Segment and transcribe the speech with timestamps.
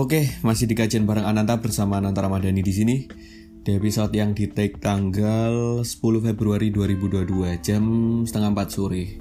[0.00, 3.04] Oke, masih di kajian bareng Ananta bersama Ananta Ramadhani di sini.
[3.60, 7.84] Di episode yang di take tanggal 10 Februari 2022 jam
[8.24, 9.20] setengah 4 sore.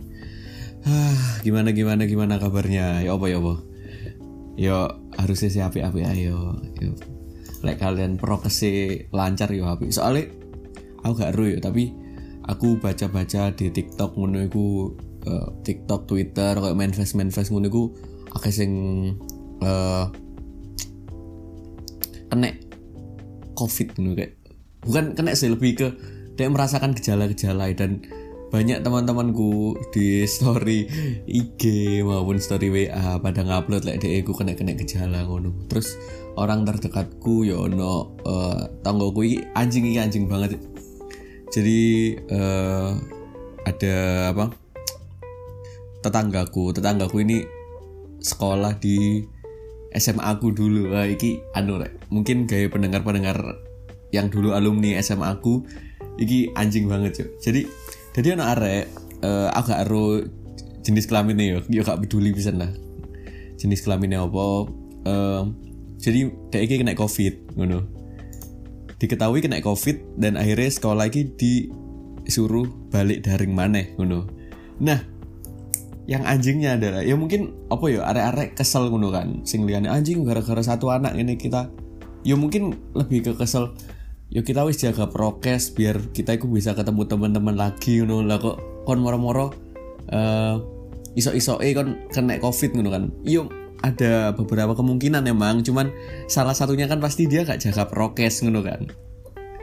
[0.87, 3.03] Ah, gimana gimana gimana kabarnya?
[3.03, 3.59] Ya apa ya apa?
[4.55, 4.87] Yo
[5.19, 6.63] harusnya sih api-api ayo.
[6.79, 6.95] Yo.
[7.59, 9.91] Lek kalian prokesi lancar yo api.
[9.91, 10.31] Soalnya
[11.03, 11.91] aku gak ru tapi
[12.47, 17.11] aku baca-baca di TikTok ngono uh, TikTok, Twitter kayak main face
[17.51, 17.83] ngono iku
[18.31, 18.71] akeh sing
[19.59, 20.07] uh,
[22.29, 22.55] kena
[23.57, 24.39] covid gitu kayak.
[24.85, 25.87] Bukan kena sih lebih ke
[26.39, 27.99] dia merasakan gejala-gejala dan
[28.49, 30.89] banyak teman-temanku di story
[31.29, 31.61] IG
[32.01, 35.53] maupun story WA pada ngupload like dia aku kena kena gejala ngono.
[35.69, 35.99] Terus
[36.39, 40.57] orang terdekatku ya ono uh, tanggoku ini anjing ini anjing banget.
[41.53, 42.97] Jadi uh,
[43.67, 43.95] ada
[44.33, 44.45] apa?
[45.99, 47.43] Tetanggaku tetanggaku ini
[48.23, 49.21] sekolah di
[49.95, 50.93] SMA aku dulu.
[50.93, 51.97] Wah, iki anu rek.
[52.13, 53.37] Mungkin gaya pendengar-pendengar
[54.09, 55.61] yang dulu alumni SMA aku
[56.17, 57.61] iki anjing banget cuy jadi
[58.17, 58.85] jadi anak arek
[59.21, 59.85] uh, aku gak
[60.83, 61.59] jenis kelaminnya yo.
[61.69, 62.71] Yo gak peduli bisa lah.
[63.59, 64.45] Jenis kelaminnya apa.
[65.05, 65.43] Uh,
[65.99, 67.85] jadi dia iki kena covid ngono.
[68.99, 74.27] Diketahui kena covid dan akhirnya sekolah lagi disuruh balik daring maneh ngono.
[74.81, 74.99] Nah
[76.09, 79.45] yang anjingnya adalah ya mungkin apa ya arek-arek kesel ngono kan.
[79.45, 81.69] Sing anjing gara-gara satu anak ini kita.
[82.25, 83.77] Ya mungkin lebih ke kesel
[84.33, 88.25] ya kita wis jaga prokes biar kita itu bisa ketemu teman-teman lagi ngono.
[88.25, 88.57] Lah kok
[88.89, 89.53] kon moro-moro
[90.09, 90.57] uh,
[91.13, 93.03] iso-iso eh kon kena covid ngono kan.
[93.21, 93.45] Yo
[93.85, 95.93] ada beberapa kemungkinan emang cuman
[96.25, 98.81] salah satunya kan pasti dia gak jaga prokes ngono kan.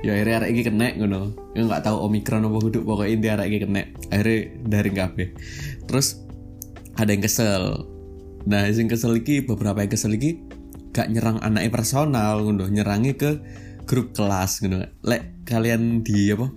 [0.07, 1.35] Ya akhirnya arek iki kena ngono.
[1.59, 3.83] Ya nggak tahu omikron apa huduk pokoknya dia arek iki kena.
[4.15, 5.29] Akhirnya dari kabeh.
[5.91, 6.26] Terus
[6.97, 7.85] ada yang kesel.
[8.49, 10.41] Nah yang kesel lagi beberapa yang kesel lagi
[10.97, 13.31] gak nyerang anaknya personal ngono nyerangi ke
[13.85, 14.89] grup kelas ngono.
[15.05, 16.49] Lek kalian di apa?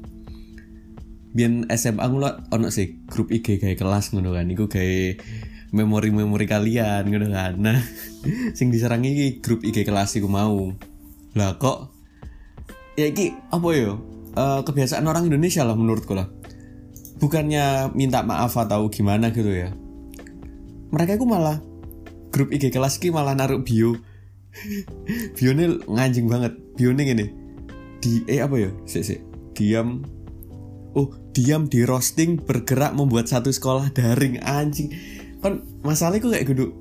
[1.30, 4.48] Biar SMA ngulat ono sih grup IG kayak kelas ngono kan.
[4.48, 5.22] Iku kayak
[5.76, 7.54] memori-memori kalian ngono kan.
[7.60, 7.80] Nah
[8.58, 10.72] sing diserangi grup IG kelas iku mau.
[11.36, 11.92] Lah kok
[12.96, 13.92] ya iki apa yo
[14.36, 16.32] uh, kebiasaan orang Indonesia lah menurutku lah.
[17.20, 19.76] Bukannya minta maaf atau gimana gitu ya
[20.90, 21.62] mereka itu malah
[22.30, 23.98] grup IG kelas ki malah naruh bio.
[25.38, 26.54] Bio ini nganjing banget.
[26.78, 27.26] Bio ini gini
[28.00, 28.72] di eh apa ya?
[28.88, 29.20] Sih sih
[29.54, 30.02] diam.
[30.98, 34.42] Oh diam di roasting bergerak membuat satu sekolah daring.
[34.42, 34.90] Anjing.
[35.40, 36.76] Kan masalahku kayak gitu?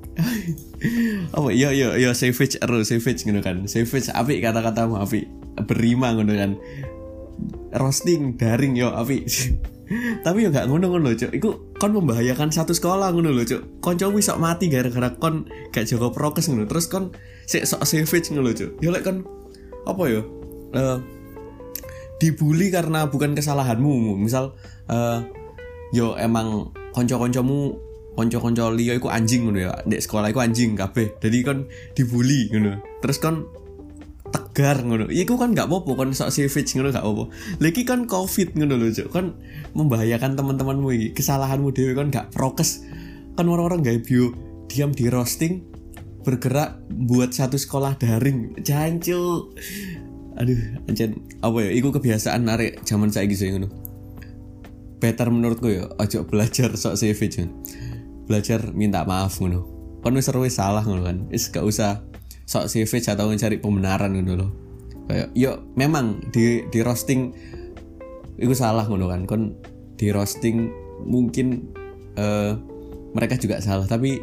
[1.35, 1.55] Apa?
[1.55, 3.63] Ya ya ya savage ero savage gitu kan.
[3.71, 5.29] Savage api kata-kata api
[5.63, 6.51] berima gitu kan.
[7.71, 9.23] Roasting daring yo api
[10.21, 14.37] tapi ya gak ngono-ngono cok iku kon membahayakan satu sekolah ngono lho cok konco sok
[14.37, 16.69] mati gara-gara kon gak jaga prokes ngono.
[16.69, 17.13] Terus kon
[17.49, 19.25] sik sok savage ngono cok ya lek kon
[19.89, 20.21] apa ya
[20.77, 20.97] uh,
[22.21, 24.53] dibully karena bukan kesalahanmu misal
[24.91, 25.25] uh,
[25.89, 29.73] yo emang konco-koncomu konco-konco liya iku anjing ngono ya.
[29.87, 31.17] Di sekolah iku anjing kabeh.
[31.23, 32.77] Jadi kon dibully ngono.
[32.99, 33.47] Terus kon
[34.59, 35.07] tegar ngono.
[35.07, 37.31] Iku kan gak apa-apa kan sok savage ngono gak apa-apa.
[37.63, 39.31] Lagi kan covid ngono lho cok kan
[39.71, 41.07] membahayakan teman-temanmu iki.
[41.15, 42.83] Kesalahanmu dewe kan gak prokes.
[43.39, 44.35] Kan orang-orang gak bio
[44.67, 45.63] diam di roasting
[46.27, 48.59] bergerak buat satu sekolah daring.
[48.59, 49.55] Jancuk
[50.35, 50.59] aduh
[50.91, 51.71] ancen apa ya?
[51.71, 53.71] Iku kebiasaan narik zaman saya gitu ngono.
[54.99, 57.47] Better menurutku ya ojo belajar sok savage
[58.27, 59.63] belajar minta maaf ngono.
[60.03, 61.17] Kan wis salah ngono kan.
[61.31, 62.03] Is gak usah
[62.49, 64.49] sok savage atau mencari pembenaran gitu loh
[65.09, 67.33] kayak yuk memang di di roasting
[68.39, 69.25] itu salah ngono kan.
[69.25, 69.57] Kon
[69.99, 70.71] di roasting
[71.03, 71.65] mungkin
[72.15, 72.55] uh,
[73.11, 73.89] mereka juga salah.
[73.89, 74.21] Tapi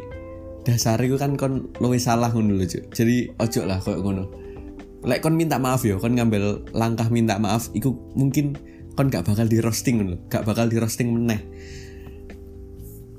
[0.63, 4.23] dasar itu kan kon luwe salah ngono loh jadi ojo lah kayak ngono.
[5.05, 8.57] Lek kon minta maaf yo kon ngambil langkah minta maaf itu mungkin
[8.97, 11.39] kon gak bakal di roasting ngono gak bakal di roasting meneh.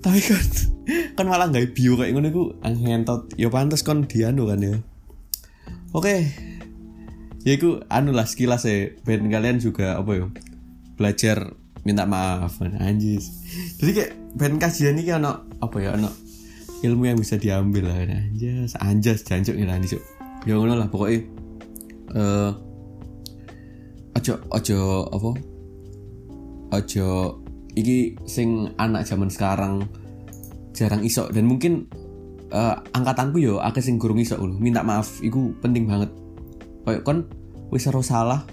[0.00, 0.46] Tapi kan
[1.20, 4.78] kan malah nggak bio kayak ngono ku ngentot yo pantas kon dianu kan ya
[5.96, 6.28] Oke.
[7.46, 8.92] Ya itu anu lah sekilas ya.
[9.06, 10.26] Ben kalian juga apa ya?
[10.98, 11.56] Belajar
[11.86, 13.32] minta maaf anjis.
[13.80, 16.12] Jadi kayak ben kajian ini kan apa ya ono
[16.84, 20.02] ilmu yang bisa diambil lah anjas anjas jancuk nih lah cuk.
[20.44, 21.24] Ya ngono lah pokoknya
[22.12, 22.52] eh uh,
[24.18, 25.30] ojo ojo apa?
[26.76, 27.08] Ojo
[27.72, 29.88] iki sing anak zaman sekarang
[30.76, 31.88] jarang isok dan mungkin
[32.52, 36.10] uh, angkatanku yo akeh sing gurung iso minta maaf iku penting banget.
[36.84, 37.28] Koyo kon
[37.72, 38.44] wis salah.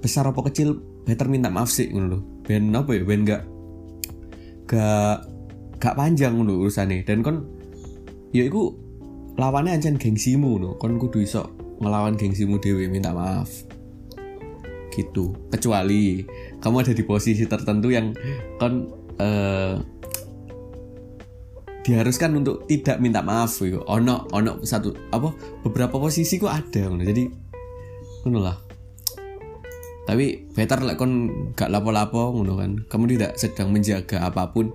[0.00, 2.18] Besar apa kecil better minta maaf sih ngono lho.
[2.46, 3.42] Ben apa ya ben gak
[4.70, 5.28] gak
[5.76, 7.02] gak panjang ngono urusane.
[7.04, 7.44] Dan kon
[8.32, 8.72] ya iku
[9.36, 11.50] lawannya ancen gengsimu no kon kudu iso
[11.80, 13.50] ngelawan gengsimu dewe minta maaf.
[14.90, 15.36] Gitu.
[15.52, 16.24] Kecuali
[16.58, 18.16] kamu ada di posisi tertentu yang
[18.58, 18.88] kon
[19.20, 19.74] eh,
[21.80, 23.80] diharuskan untuk tidak minta maaf gitu.
[23.88, 25.32] ono ono satu apa
[25.64, 27.02] beberapa posisi kok ada ngono.
[27.04, 27.24] jadi
[28.26, 28.56] ngono lah.
[30.04, 32.70] Tapi better lah kon gak lapo-lapo ngono kan.
[32.84, 34.72] Kamu tidak sedang menjaga apa pun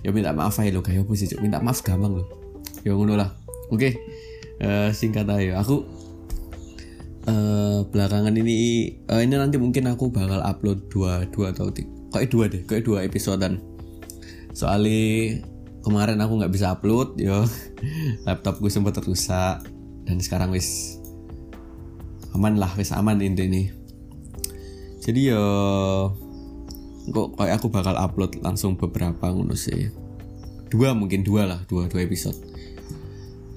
[0.00, 2.24] ya minta maaf aja lo kayak apa sih minta maaf gampang lo
[2.82, 3.30] ya ngono lah.
[3.70, 3.94] Oke
[4.60, 5.64] Eh, singkat aja.
[5.64, 5.88] Aku
[7.20, 8.56] eh belakangan ini
[9.08, 11.88] eh, ini nanti mungkin aku bakal upload dua dua atau tiga.
[12.12, 13.56] Kayak dua deh kayak dua episodean.
[14.52, 15.40] Soalnya
[15.80, 17.44] kemarin aku nggak bisa upload yo.
[18.26, 19.64] Laptop gue sempat rusak
[20.04, 21.00] dan sekarang wis
[22.36, 23.72] aman lah wis aman ini.
[25.00, 25.44] Jadi yo
[27.10, 29.88] kok kayak aku bakal upload langsung beberapa ngono sih.
[30.70, 32.36] Dua mungkin dua lah dua dua episode.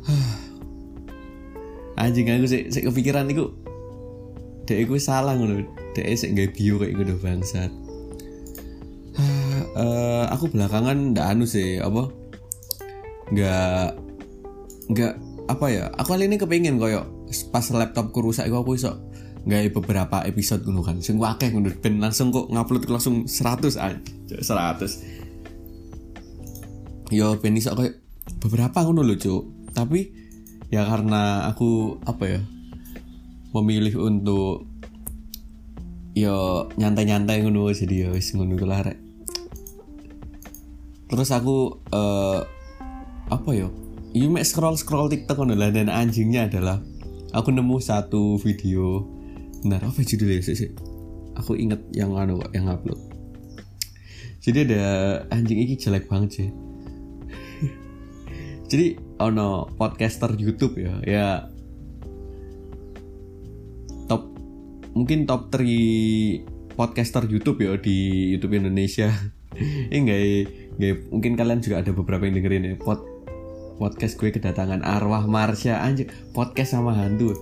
[2.01, 3.53] Anjing aku sih kepikiran itu
[4.65, 5.67] dek aku salah ngono.
[5.93, 7.82] Dek sih nggak bio kayak gitu bangsat
[9.73, 12.05] Eh, aku belakangan ndak anu sih apa?
[13.33, 13.97] Nggak
[14.93, 15.13] nggak
[15.49, 15.89] apa ya?
[15.97, 19.01] Aku kali ini kepingin koyo pas laptopku rusak iku aku iso
[19.49, 21.01] nggak beberapa episode ngono kan.
[21.01, 23.97] Sing akeh ngono ben langsung kok ngupload langsung 100 aja
[24.29, 27.97] 100 yo ben iso koyo
[28.45, 29.73] beberapa ngono lho cuk.
[29.73, 30.13] Tapi
[30.69, 32.45] ya karena aku apa ya
[33.57, 34.69] memilih untuk
[36.13, 39.02] yo nyantai-nyantai ngono jadi ya wis ngono rek
[41.13, 42.41] terus aku eh
[43.29, 43.69] apa yo
[44.17, 46.81] you mek scroll scroll tiktok ngono lah dan anjingnya adalah
[47.33, 49.09] aku nemu satu video.
[49.65, 50.71] Benar apa judulnya sih sih?
[51.33, 53.01] Aku inget yang anu yang upload.
[54.43, 54.83] Jadi ada
[55.33, 56.49] anjing ini jelek banget sih.
[58.69, 61.27] Jadi ono podcaster YouTube ya ya
[64.05, 64.29] top
[64.93, 69.09] mungkin top 3 podcaster YouTube ya di YouTube Indonesia.
[69.57, 70.21] Ini enggak
[70.77, 72.73] enggak mungkin kalian juga ada beberapa yang dengerin ya.
[72.79, 73.05] Pod
[73.77, 75.81] podcast gue kedatangan arwah Marsha.
[75.81, 77.33] Anjir podcast sama hantu.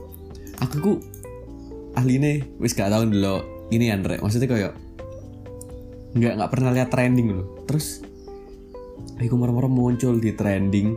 [0.62, 0.94] Aku ku
[1.98, 4.74] ahli nih wis gak tau dulu ini Andre maksudnya kayak
[6.12, 7.64] nggak nggak pernah lihat trending loh.
[7.68, 8.04] Terus
[9.16, 10.96] aku moro-moro muncul di trending.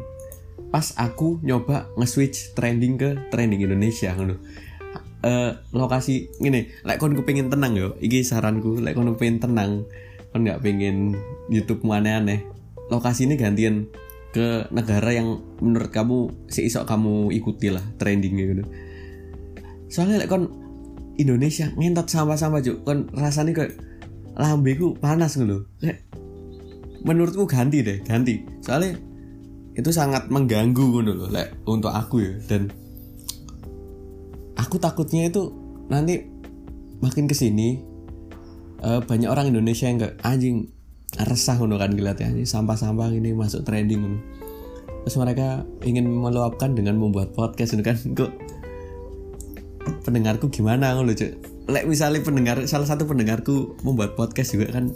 [0.75, 4.37] Pas aku nyoba nge-switch trending ke trending Indonesia ngono.
[5.25, 9.89] Eh, lokasi gini like kon pengen tenang yo iki saranku like kon pengen tenang
[10.35, 11.15] kon nggak pengen
[11.47, 12.43] YouTube aneh-aneh
[12.91, 13.87] lokasi ini gantian
[14.35, 18.67] ke negara yang menurut kamu si isok kamu ikuti lah trending gitu.
[19.87, 20.51] Soalnya like kon
[21.15, 23.79] Indonesia ngentot sama-sama juk kon rasanya kayak
[24.35, 25.71] lambeku panas gitu
[27.07, 28.43] menurutku ganti deh ganti.
[28.59, 28.99] Soalnya
[29.79, 32.35] itu sangat mengganggu gitu loh like, untuk aku ya.
[32.51, 32.75] Dan
[34.59, 35.55] aku takutnya itu
[35.87, 36.27] nanti
[36.99, 37.94] makin ke sini
[38.85, 40.69] eh, banyak orang Indonesia yang kayak anjing
[41.15, 44.19] resah ngono kan ngeliatnya anjing sampah-sampah ini masuk trending ngono.
[45.05, 47.97] terus mereka ingin meluapkan dengan membuat podcast kan.
[47.97, 48.33] Kok
[50.05, 51.33] pendengarku gimana ngono cuk?
[51.69, 54.93] Lek misalnya pendengar salah satu pendengarku membuat podcast juga kan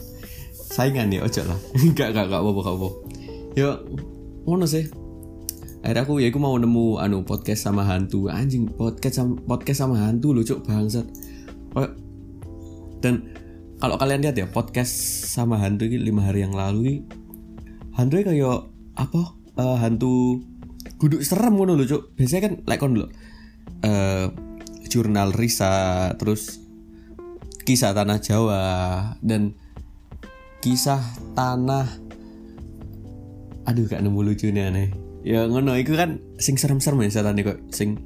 [0.52, 1.61] saingan ya ojo lah.
[1.84, 2.88] Enggak enggak enggak apa-apa apa
[3.56, 3.70] yo
[4.48, 4.89] ngono sih.
[5.84, 8.32] Akhirnya aku ya aku mau nemu anu podcast sama hantu.
[8.32, 11.05] Anjing podcast sama podcast sama hantu lucu bangsat.
[11.72, 11.96] Kayak-
[12.98, 13.15] dan
[13.79, 14.91] kalau kalian lihat ya podcast
[15.31, 17.06] sama hantu ini lima hari yang lalu
[17.94, 18.67] hantu kayak
[18.99, 19.23] apa?
[19.58, 20.43] Eh, hantu
[20.99, 23.06] guduk serem ngono lucu biasanya kan like kon dulu
[23.87, 24.31] eh
[24.91, 26.58] jurnal Risa terus
[27.63, 28.63] kisah tanah Jawa
[29.23, 29.55] dan
[30.58, 31.03] kisah
[31.39, 31.87] tanah
[33.69, 34.89] aduh gak nemu lucunya nih.
[35.23, 38.01] Ya ngono itu kan sing serem-serem ya setan kok sing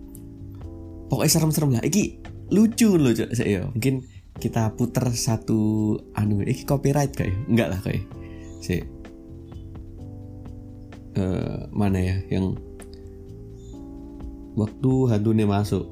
[1.09, 1.83] pokoknya serem-serem lah.
[1.87, 2.05] Iki
[2.53, 4.05] lucu loh cok saya mungkin
[4.39, 8.05] kita puter satu anu iki copyright kayak enggak lah kayak.
[8.63, 8.81] Si.
[11.13, 12.57] Eh, mana ya yang
[14.57, 15.85] waktu hantunya masuk.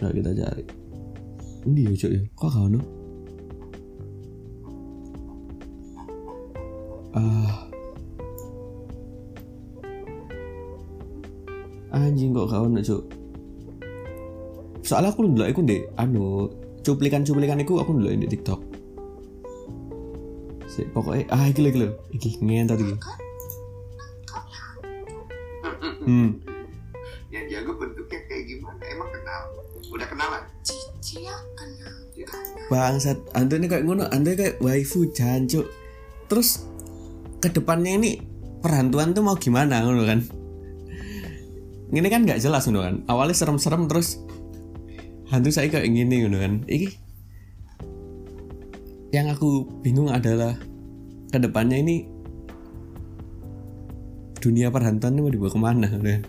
[0.00, 0.64] Nah kita cari.
[1.66, 2.80] Ini ya ya kok kau no
[7.16, 7.66] ah.
[11.90, 13.16] Anjing kok kau no cok
[14.86, 16.46] soalnya aku dulu aku deh anu
[16.86, 18.60] cuplikan-cuplikan aku aku dulu di TikTok.
[20.70, 21.90] Si pokoknya ah iki lho, iki lho.
[22.14, 22.94] Iki ngentot iki.
[26.06, 26.38] Hmm.
[27.34, 28.78] Yang jago bentuknya kayak gimana?
[28.86, 29.42] Emang kenal?
[29.90, 31.94] Udah kenalan Cici ya kenal.
[32.70, 33.18] Bangsat.
[33.34, 35.66] Anda ini kayak ngono Anda kayak waifu jancuk.
[36.30, 36.62] Terus
[37.42, 38.10] ke depannya ini
[38.62, 40.20] perhantuan tuh mau gimana ngono kan?
[41.90, 42.94] Ini kan nggak jelas ngono kan?
[43.10, 44.25] Awalnya serem-serem terus
[45.30, 46.52] hantu saya kayak gini ngono kan.
[46.66, 46.88] Iki.
[49.14, 49.50] Yang aku
[49.82, 50.58] bingung adalah
[51.30, 52.06] ke depannya ini
[54.38, 56.22] dunia perhantuan ini mau dibawa ke mana ngono kan.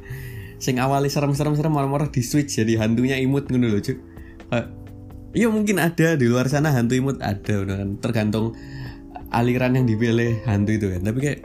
[0.57, 3.97] Sing awalnya serem-serem serem malah-malah di switch jadi hantunya imut ngono loh cuy
[5.37, 7.89] Iya mungkin ada di luar sana hantu imut ada ngono kan.
[8.01, 8.57] Tergantung
[9.29, 11.01] aliran yang dipilih hantu itu kan.
[11.05, 11.39] Tapi kayak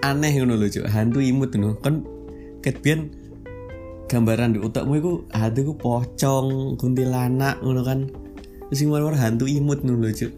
[0.00, 0.86] aneh ngono lho cuk.
[0.90, 1.78] Hantu imut ngono.
[1.78, 2.02] Kan
[2.64, 3.19] ket biyen
[4.10, 8.10] gambaran di otakmu itu hantu ku pocong kuntilanak ngono kan.
[8.66, 10.32] Terus sing war hantu imut ngono lho cuk.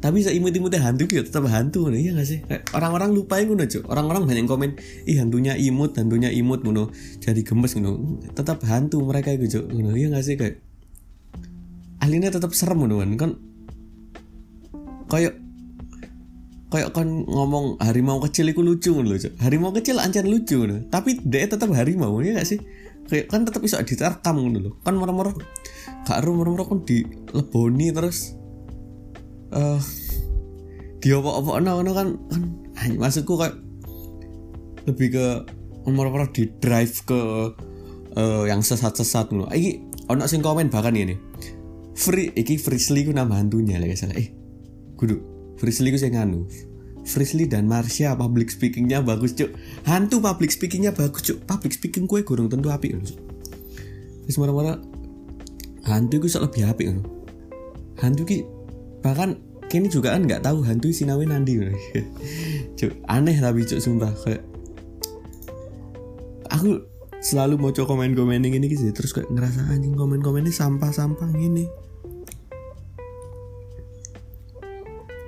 [0.00, 2.44] Tapi saya imut imutnya hantu gitu tetap hantu ngono iya gak sih?
[2.76, 3.88] Orang-orang lupain ngono cuk.
[3.88, 4.70] Orang-orang banyak komen
[5.08, 6.92] ih hantunya imut hantunya imut ngono.
[7.24, 8.20] Jadi gemes ngono.
[8.36, 10.36] Tetap hantu mereka itu cuk iya gak sih?
[10.36, 10.60] Kayak
[12.04, 13.10] ahlinya tetap serem ngono kan.
[13.16, 13.30] Kan
[15.08, 15.40] kayak
[16.70, 19.36] kayak kan ngomong harimau kecil itu lucu ngono Cuk.
[19.40, 20.84] harimau kecil ancan lucu ngono.
[20.92, 22.60] Tapi dia tetap harimau ya gak sih
[23.26, 24.70] kan tetap bisa diterkam ngono lho.
[24.86, 25.34] Kan moro-moro
[26.06, 28.38] gak ero moro-moro kan dileboni terus
[29.50, 29.82] eh
[31.02, 32.08] dia apa-apa ngono kan
[32.78, 33.56] kan maksudku kayak
[34.86, 35.26] lebih ke
[35.90, 37.20] moro-moro di drive ke
[38.14, 39.50] eh, yang sesat-sesat ngono.
[39.50, 39.70] Iki
[40.10, 41.14] ono sing komen bahkan ini
[42.00, 44.16] Free iki Frisley ku nama hantunya lah salah.
[44.16, 44.32] Eh
[44.96, 45.20] kudu
[45.60, 46.48] Frisley ku sing nganu
[47.06, 49.50] Frisley dan Marsha public speakingnya bagus cuk.
[49.88, 51.42] Hantu public speakingnya bagus cuk.
[51.48, 53.30] Public speaking kue gurung tentu api loh
[54.30, 54.78] terus marah-marah
[55.90, 57.02] hantu sok lebih api loh
[57.98, 58.46] hantu ki
[59.02, 61.74] bahkan kini juga kan nggak tahu hantu sinawe nandi loh
[62.78, 64.14] cuk aneh tapi cuk sumpah.
[64.22, 64.46] Kayak
[66.46, 66.86] aku
[67.18, 71.66] selalu mau coba komen-komen ini gitu terus kayak ngerasa anjing komen-komennya sampah-sampah gini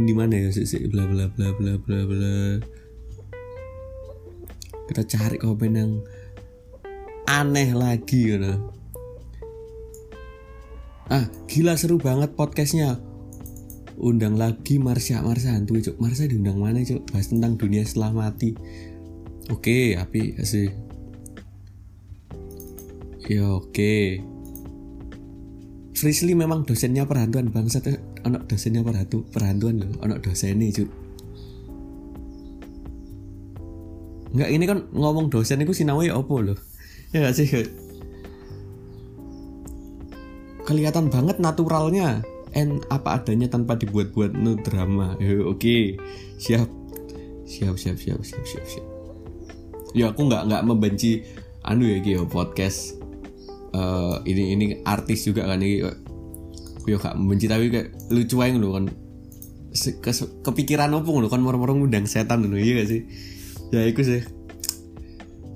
[0.04, 2.36] di mana ya sih sih bla bla bla bla bla bla.
[4.90, 5.92] Kita cari komen yang
[7.30, 8.72] aneh lagi gitu
[11.12, 12.96] ah gila seru banget podcastnya.
[14.00, 16.00] Undang lagi Marsha Marsha hantu cuk.
[16.00, 17.04] Marsha diundang mana cuk?
[17.12, 18.56] Bahas tentang dunia setelah mati.
[19.52, 20.72] Oke api sih
[23.28, 24.20] ya oke.
[25.94, 27.86] Frisley memang dosennya perhantuan bangsat
[28.22, 30.90] ono dosennya perhantu perhantuan loh ono dosennya cuk.
[34.32, 36.56] Enggak ini kan ngomong dosen itu ya opo loh
[37.12, 37.44] ya gak sih
[40.64, 42.22] kelihatan banget naturalnya.
[42.52, 45.16] And apa adanya tanpa dibuat-buat no drama.
[45.16, 45.96] Eh, oke.
[46.36, 46.68] Siap.
[47.48, 48.86] Siap siap siap siap siap siap.
[49.96, 51.24] Ya aku nggak nggak membenci
[51.64, 53.00] anu ya gitu podcast.
[53.72, 55.80] Eh, ini ini artis juga kan ini
[56.88, 58.84] ya gak membenci tapi kayak lucu aja loh kan.
[59.72, 63.00] Se- kes- kepikiran apa loh kan orang-orang ngundang setan loh iya gak sih?
[63.72, 64.20] Ya itu sih.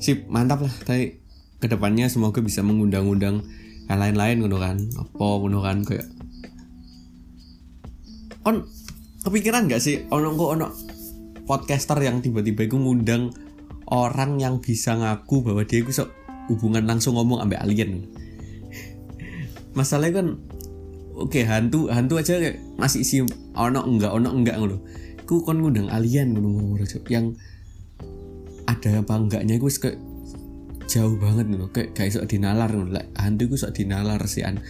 [0.00, 0.75] Sip mantap lah.
[0.85, 1.21] Tapi
[1.56, 3.45] ke depannya semoga bisa mengundang-undang
[3.88, 4.76] yang lain-lain ngono kan.
[4.97, 6.06] Apa ngono kan kayak
[8.47, 8.62] kon
[9.26, 10.71] kepikiran gak sih ono kok ono
[11.50, 13.35] podcaster yang tiba-tiba itu ngundang
[13.90, 16.14] orang yang bisa ngaku bahwa dia itu sok
[16.47, 18.06] hubungan langsung ngomong ambek alien?
[19.78, 20.26] Masalahnya kan
[21.16, 23.25] oke hantu hantu aja kayak masih sih
[23.56, 24.76] ono enggak ono enggak ngono.
[25.25, 26.76] Ku kon ngundang alien ngono
[27.08, 27.35] yang
[28.68, 29.99] ada apa enggaknya gue kayak
[30.87, 31.73] jauh banget ngono.
[31.73, 32.92] Kayak kayak sok dinalar ngono.
[33.16, 34.61] Hantu gue sok dinalar sih an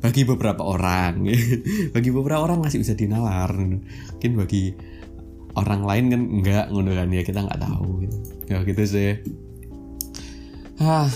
[0.00, 1.28] bagi beberapa orang.
[1.94, 4.72] Bagi beberapa orang masih bisa dinalar mungkin bagi
[5.52, 8.16] orang lain kan enggak ngono kan ya kita nggak tahu gitu.
[8.48, 9.20] Ya gitu sih.
[10.80, 11.12] Ah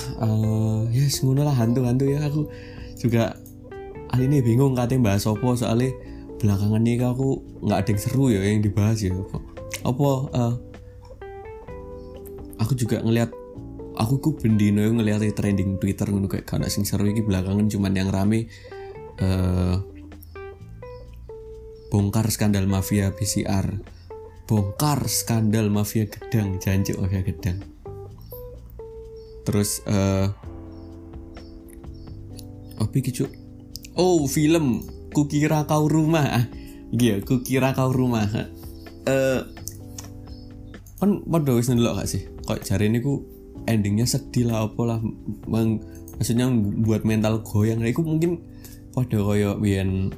[0.93, 2.29] ya yes, lah hantu-hantu ya.
[2.29, 2.53] Aku
[3.01, 3.41] juga
[4.21, 5.91] ini bingung katanya bahas apa soalnya
[6.39, 7.29] belakangan ini aku
[7.65, 9.39] nggak ada yang seru ya yang dibahas ya apa
[9.85, 10.55] apa eh,
[12.61, 13.31] aku juga ngelihat
[13.95, 17.93] aku ku bendino ngelihat di trending Twitter ngono kayak kada sing seru iki belakangan cuman
[17.95, 18.51] yang rame
[19.23, 19.77] eh
[21.95, 23.71] bongkar skandal mafia PCR
[24.45, 27.65] bongkar skandal mafia gedang jancuk mafia gedang.
[29.45, 30.29] Terus eh
[32.75, 33.44] apa iki Cuk?
[33.95, 34.85] Oh film.
[35.15, 36.27] Kukira kau rumah.
[36.27, 36.45] Ah
[36.91, 38.27] iya kukira kau rumah.
[39.07, 39.41] Eh
[40.99, 42.27] kan pada wis ndelok gak sih?
[42.47, 43.23] Kok jari ini ku
[43.71, 44.99] endingnya sedih lah apa lah.
[45.47, 46.51] Maksudnya
[46.83, 47.83] buat mental goyang.
[47.83, 48.43] Nah, itu mungkin
[48.95, 50.15] pada koyo biyen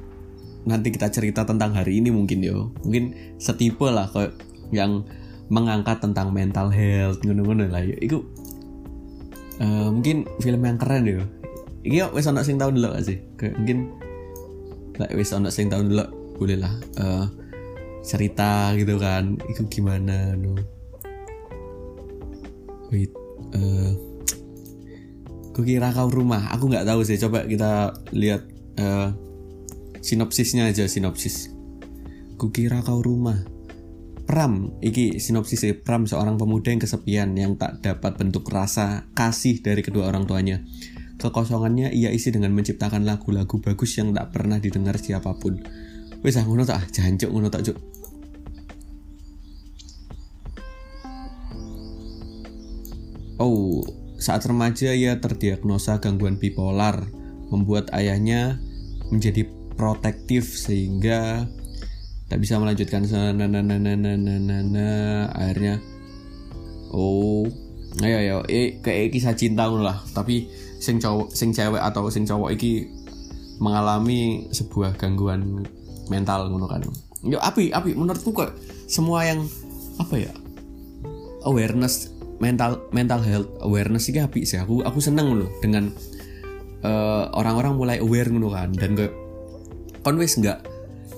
[0.67, 2.73] nanti kita cerita tentang hari ini mungkin yo.
[2.81, 4.33] Mungkin setipe lah kayak
[4.73, 5.05] yang
[5.47, 7.95] mengangkat tentang mental health ngono-ngono lah yo.
[8.01, 8.17] Itu
[9.61, 11.21] eh, mungkin film yang keren yo
[11.83, 13.79] iki yo wis ana sing tau ndelok gak sih kayak mungkin
[14.97, 17.25] lah wis ana sing tau ndelok boleh lah eh,
[18.05, 20.55] cerita gitu kan itu gimana no
[22.93, 23.11] wait
[23.57, 23.93] eh
[25.51, 28.45] kukira kau rumah aku nggak tahu sih coba kita lihat
[28.77, 29.09] eh,
[30.01, 31.49] sinopsisnya aja sinopsis
[32.37, 33.57] kukira kau rumah
[34.27, 35.71] Pram, iki sinopsis e.
[35.71, 40.59] Pram seorang pemuda yang kesepian yang tak dapat bentuk rasa kasih dari kedua orang tuanya.
[41.17, 45.57] Kekosongannya ia isi dengan menciptakan lagu-lagu bagus yang tak pernah didengar siapa pun.
[46.21, 46.93] Wes ah ngono tak?
[46.93, 47.77] Jancuk ngono tak cuk.
[53.37, 53.85] Oh,
[54.17, 57.05] saat remaja ia terdiagnosa gangguan bipolar,
[57.53, 58.57] membuat ayahnya
[59.13, 59.45] menjadi
[59.77, 61.45] protektif sehingga
[62.29, 63.05] tak bisa melanjutkan.
[63.05, 64.87] Sana na na na na na na na
[65.33, 65.77] akhirnya
[66.89, 67.45] oh
[68.01, 68.37] ayo ayo.
[68.49, 70.01] Eh kayak kisah cinta lah.
[70.17, 72.89] Tapi sing cowok sing cewek atau sing cowok iki
[73.57, 75.65] mengalami sebuah gangguan
[76.07, 76.81] mental ngono kan.
[77.25, 77.97] Yo api api.
[77.97, 78.53] Menurutku kok
[78.85, 79.43] semua yang
[79.97, 80.33] apa ya
[81.43, 84.61] awareness mental mental health awareness sih api sih.
[84.61, 85.89] Aku aku seneng loh dengan
[86.85, 88.69] eh, orang-orang mulai aware ngono kan.
[88.73, 89.13] Dan kayak
[90.05, 90.63] kon wis nggak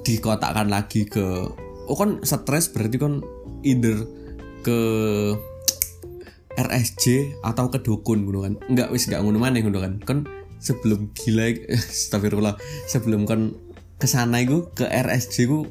[0.01, 1.46] dikotakkan lagi ke
[1.89, 3.20] oh kan stres berarti kan
[3.62, 4.08] either
[4.63, 4.80] ke
[6.60, 8.54] RSJ atau ke dukun gitu kan.
[8.68, 10.04] Nggak wis nggak ngono mana gitu kan.
[10.04, 10.28] Kan
[10.60, 12.60] sebelum gila astagfirullah
[12.92, 13.56] sebelum kan
[14.00, 15.68] ke sana itu ke RSJ ku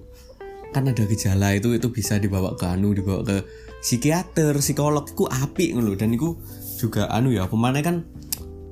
[0.73, 3.37] kan ada gejala itu itu bisa dibawa ke anu dibawa ke
[3.81, 6.37] psikiater psikolog ku api ngono dan itu
[6.77, 8.05] juga anu ya pemane kan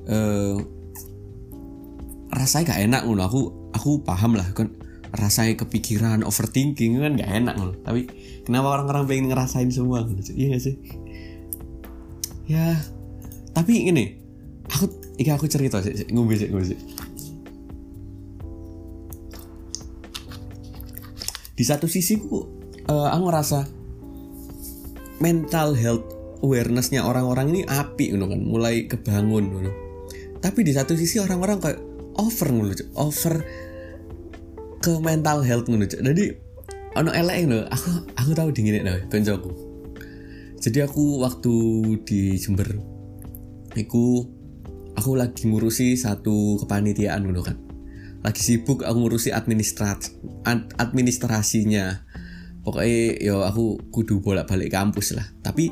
[0.09, 0.57] eh
[2.33, 3.23] rasanya gak enak ngono.
[3.25, 3.41] Aku
[3.73, 4.73] aku paham lah kan
[5.17, 7.75] rasanya kepikiran overthinking kan gak enak ngono.
[7.81, 8.09] Tapi
[8.45, 10.05] kenapa orang-orang pengen ngerasain semua
[10.37, 10.77] iya gak sih
[12.47, 12.79] ya
[13.53, 14.19] tapi ini
[14.71, 14.87] aku
[15.19, 16.79] iki aku cerita sih ngombe sih ngombe sih
[21.57, 22.45] di satu sisi ku
[22.87, 23.61] eh, aku ngerasa
[25.25, 26.05] mental health
[26.45, 28.41] awarenessnya orang-orang ini api ngono kan.
[28.45, 29.71] Mulai kebangun ngono.
[30.45, 31.81] Tapi di satu sisi orang-orang kayak
[32.21, 33.35] over ngono over
[34.85, 36.37] ke mental health ngono jadi
[36.97, 37.59] ono elek ngono.
[37.73, 39.66] Aku aku tahu dingin loh koncoku
[40.61, 41.55] jadi aku waktu
[42.09, 42.97] di Jember
[43.77, 44.25] iku
[44.97, 47.57] aku lagi ngurusi satu kepanitiaan ngono kan.
[48.25, 50.11] Lagi sibuk aku ngurusi administrat
[50.49, 52.03] ad- administrasinya.
[52.65, 55.29] Pokoknya yo aku kudu bolak balik kampus lah.
[55.45, 55.71] Tapi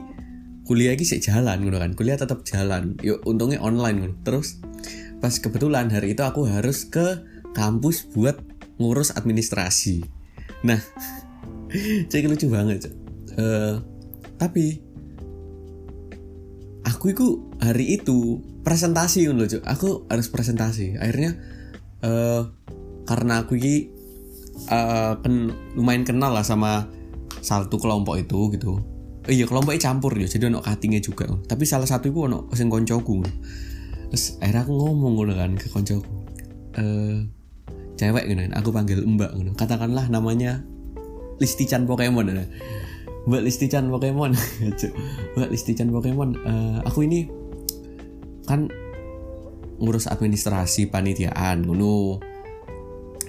[0.63, 1.91] kuliah ini jalan ngono kan.
[1.97, 2.95] Kuliah tetap jalan.
[3.01, 4.15] Yo untungnya online ngono.
[4.23, 4.61] Terus
[5.19, 7.25] pas kebetulan hari itu aku harus ke
[7.57, 8.39] kampus buat
[8.77, 10.05] ngurus administrasi.
[10.69, 10.79] Nah
[12.13, 12.95] cek lucu banget Cok.
[13.35, 13.75] Eh,
[14.41, 14.81] tapi
[16.85, 17.27] aku itu
[17.61, 19.63] hari itu presentasi ngono Cok.
[19.65, 20.97] aku harus presentasi.
[20.97, 21.37] Akhirnya
[22.05, 22.43] eh
[23.05, 23.93] karena aku ini
[24.69, 26.89] eh, ken- lumayan kenal lah sama
[27.45, 28.81] satu kelompok itu gitu.
[29.25, 31.29] Eh, iya kelompoknya campur ya jadi ono cuttingnya juga.
[31.29, 33.25] Tapi salah satu itu ono sing koncoku
[34.13, 36.15] terus akhirnya aku ngomong ngono kan ke koncoku.
[36.77, 37.25] Eh
[37.95, 39.51] cewek gitu aku panggil mbak gitu.
[39.55, 40.67] katakanlah namanya
[41.39, 42.47] Listichan Pokemon ya.
[43.25, 44.37] Mbak Listichan Pokemon.
[44.81, 44.93] Cuk.
[45.37, 46.31] Mbak Listichan Pokemon.
[46.45, 47.29] Eh, aku ini
[48.45, 48.69] kan
[49.81, 52.21] ngurus administrasi panitiaan ngono.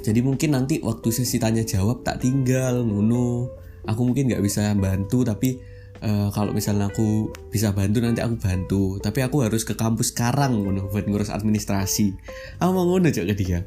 [0.05, 3.49] Jadi mungkin nanti waktu sesi tanya jawab tak tinggal ngono.
[3.87, 5.57] Aku mungkin nggak bisa bantu tapi
[6.03, 8.83] eh, kalau misalnya aku bisa bantu nanti aku bantu.
[8.99, 12.11] Tapi aku harus ke kampus sekarang ngono buat ngurus administrasi.
[12.59, 13.59] Aku mau ngono cok ke dia.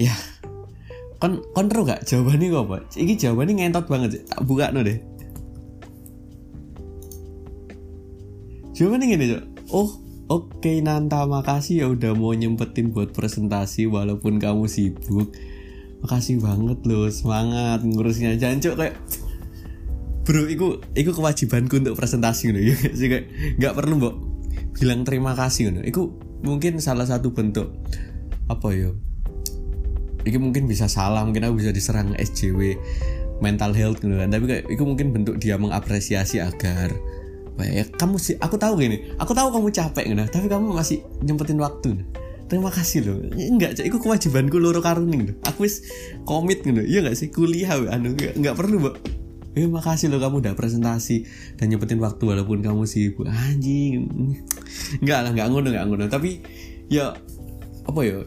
[0.00, 0.31] Ya
[1.22, 2.02] kon kon ero gak?
[2.02, 4.24] Jawabannya kok apa ini jawabannya ngentot banget Cok.
[4.26, 4.98] tak buka no deh.
[8.74, 9.42] Jawabannya gini cok.
[9.70, 9.90] Oh
[10.26, 11.22] oke Nanta.
[11.22, 15.30] Makasih ya udah mau nyempetin buat presentasi walaupun kamu sibuk.
[16.02, 18.34] Makasih banget loh semangat ngurusnya.
[18.34, 18.94] Jangan cok kayak
[20.26, 23.06] bro iku iku kewajibanku untuk presentasi gitu ya sih?
[23.06, 23.30] Kayak
[23.62, 24.14] nggak perlu mbok
[24.74, 26.02] bilang terima kasih gitu iku
[26.42, 27.70] mungkin salah satu bentuk
[28.50, 28.90] apa ya
[30.22, 32.78] Iki mungkin bisa salah, mungkin aku bisa diserang SJW
[33.42, 34.30] mental health gitu kan.
[34.30, 36.94] Tapi kayak itu mungkin bentuk dia mengapresiasi agar
[37.62, 41.60] ya kamu sih aku tahu gini, aku tahu kamu capek gitu, tapi kamu masih nyempetin
[41.62, 42.00] waktu.
[42.50, 43.16] Terima kasih loh.
[43.32, 45.36] Enggak, Cak, itu kewajibanku loro karuning loh.
[45.48, 45.88] Aku wis
[46.28, 46.84] komit gitu.
[46.84, 48.96] Iya enggak sih kuliah anu enggak, perlu, Mbak.
[49.52, 51.28] Eh makasih loh kamu udah presentasi
[51.60, 54.08] dan nyempetin waktu walaupun kamu sibuk anjing.
[55.00, 56.04] Enggak lah, enggak ngono, enggak ngono.
[56.08, 56.30] Tapi
[56.92, 57.16] ya
[57.84, 58.20] apa ya?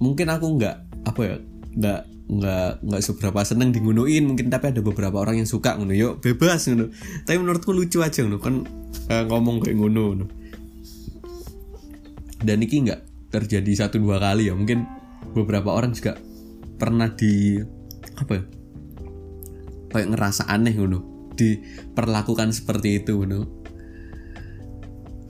[0.00, 1.36] Mungkin aku enggak apa ya
[1.78, 6.20] nggak nggak nggak seberapa seneng digunuin mungkin tapi ada beberapa orang yang suka ngono yuk
[6.20, 6.92] bebas ngono.
[7.24, 8.54] Tapi menurutku lucu aja ngono kan
[9.08, 10.28] eh, ngomong kayak ngono
[12.38, 14.86] dan ini nggak terjadi satu dua kali ya mungkin
[15.34, 16.14] beberapa orang juga
[16.78, 17.58] pernah di
[18.14, 18.42] apa ya
[19.90, 23.46] kayak ngerasa aneh ngono diperlakukan seperti itu ngono.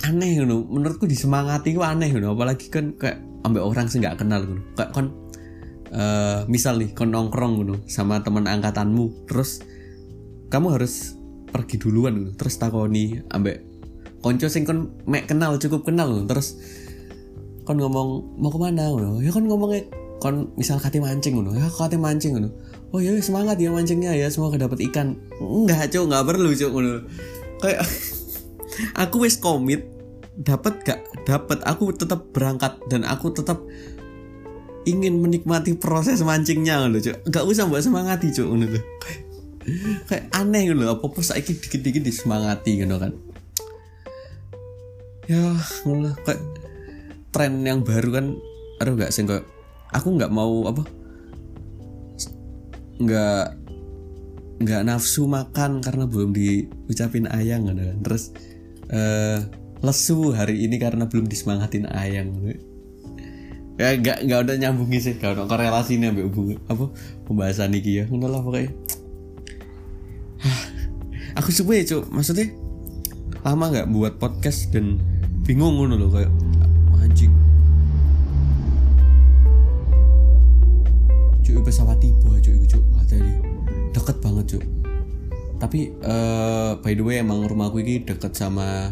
[0.05, 4.45] Aneh ngono menurutku disemangati ku aneh ngono apalagi kan kayak ambek orang sih nggak kenal
[4.45, 4.63] ngono.
[4.77, 5.07] Kayak kon
[5.93, 9.65] eh, misal nih kon nongkrong ngono sama teman angkatanmu terus
[10.49, 11.17] kamu harus
[11.49, 13.69] pergi duluan ngono terus takoni ambek
[14.21, 16.27] konco sing kon mek kenal cukup kenal ngono.
[16.27, 16.59] terus
[17.63, 18.91] kon ngomong mau ke mana?
[18.91, 19.21] ngono.
[19.21, 19.85] Ya kon ngomongnya
[20.19, 21.55] kon misal kate mancing ngono.
[21.55, 22.51] Ya kate mancing ngono.
[22.91, 25.21] Oh ya semangat ya mancingnya ya semoga dapat ikan.
[25.39, 27.05] Enggak cuk nggak perlu cuk ngono.
[27.63, 27.85] Kayak
[29.03, 29.85] aku wis komit
[30.39, 33.59] dapat gak dapat aku tetap berangkat dan aku tetap
[34.89, 37.29] ingin menikmati proses mancingnya ngono cuk.
[37.29, 38.85] Gak usah mbak semangati cuk ngono tuh
[40.09, 43.13] kayak, aneh ngono apa apa saiki dikit-dikit disemangati ngono kan.
[45.29, 45.53] Ya
[45.85, 46.41] ngono kayak
[47.29, 48.27] tren yang baru kan
[48.81, 49.45] aduh gak sih kayak
[49.93, 50.83] aku nggak mau apa
[52.99, 53.45] nggak
[54.59, 57.99] nggak nafsu makan karena belum diucapin ayang gitu kan.
[58.01, 58.25] Terus
[58.89, 59.39] eh
[59.79, 62.35] lesu hari ini karena belum disemangatin ayang
[63.79, 66.91] ya nggak nggak udah nyambungin sih kalau korelasi nih hubung apa
[67.31, 68.75] pembahasan ini ya ngono lah pokoknya.
[71.39, 72.51] Aku suka ya cuk maksudnya
[73.47, 74.99] lama nggak buat podcast dan
[75.47, 76.31] bingung ngono loh kayak
[76.99, 77.31] anjing.
[81.47, 83.33] Cuy pesawat tiba cuy cuy nggak tadi
[83.95, 84.65] deket banget cuy
[85.59, 88.91] tapi eh by the way emang rumahku ini deket sama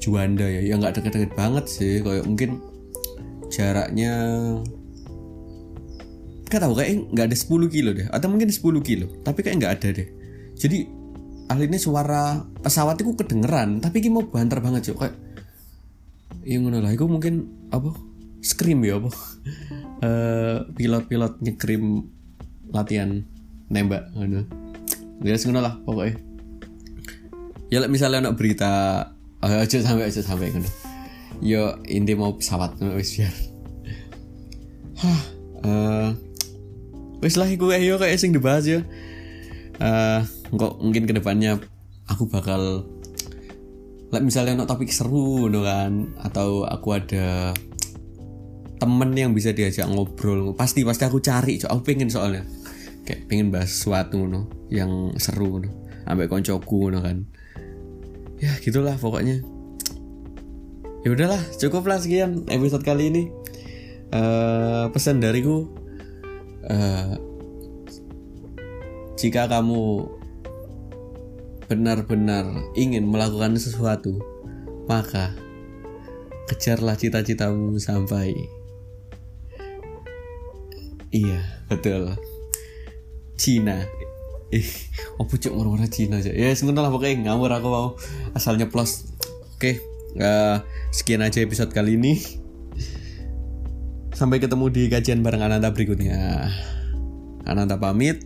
[0.00, 0.64] Juanda ya.
[0.64, 2.71] Ya nggak deket-deket banget sih kayak mungkin
[3.52, 4.14] jaraknya
[6.48, 9.72] Gak tahu kayak nggak ada 10 kilo deh atau mungkin 10 kilo tapi kayak nggak
[9.80, 10.08] ada deh.
[10.52, 10.84] Jadi
[11.48, 15.16] akhirnya suara pesawat itu kedengeran tapi ini mau banter banget cuy kayak
[16.44, 17.96] yang ngono lah mungkin apa
[18.44, 19.10] scream ya apa?
[20.02, 22.10] Eh, pilot-pilot nyekrim
[22.74, 23.22] latihan
[23.70, 24.42] nembak ngono.
[25.22, 26.18] Ya ngono lah pokoknya.
[27.70, 29.06] Ya misalnya anak berita
[29.40, 30.81] aja sampai aja sampai ngono
[31.42, 33.34] yo inti mau pesawat wis biar.
[35.02, 35.22] Hah
[35.66, 36.08] eh
[37.18, 38.80] wis lah iku yo kayak sing dibahas ya
[39.82, 40.20] eh
[40.54, 41.58] kok mungkin ke depannya
[42.06, 42.86] aku bakal
[44.12, 46.14] like misalnya anak topik seru no kan?
[46.20, 47.56] Atau aku ada
[48.76, 50.52] temen yang bisa diajak ngobrol.
[50.52, 51.70] Pasti pasti aku cari cok.
[51.72, 52.44] Aku pengen soalnya.
[53.02, 55.72] Kayak pengen bahas sesuatu no yang seru no.
[56.04, 57.24] Sampai koncoku no kan?
[58.36, 59.40] Ya gitulah pokoknya
[61.02, 63.22] ya udahlah cukup lah sekian episode kali ini.
[64.12, 65.66] Eh pesan dariku
[66.68, 67.18] eh
[69.18, 70.06] jika kamu
[71.66, 74.20] benar-benar ingin melakukan sesuatu
[74.84, 75.32] maka
[76.50, 78.34] kejarlah cita-citamu sampai
[81.10, 82.14] iya betul.
[83.40, 83.88] Cina.
[84.52, 84.68] Eh
[85.18, 86.30] oh pucuk orang-orang Cina aja.
[86.30, 87.88] Ya sebentar lah pokoknya ngawur aku mau.
[88.36, 89.08] Asalnya plus.
[89.56, 90.56] Oke eh,
[90.92, 92.20] sekian aja episode kali ini.
[94.12, 96.46] Sampai ketemu di kajian bareng Ananta berikutnya.
[97.48, 98.22] Ananta pamit.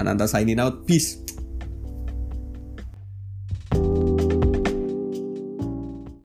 [0.00, 0.88] Ananta signing out.
[0.88, 1.27] Peace